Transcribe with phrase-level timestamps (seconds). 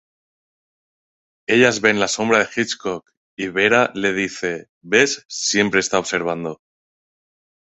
[1.47, 6.59] Ellas ven la sombra de Hitchcock y Vera le dice: "Ves, siempre está observando".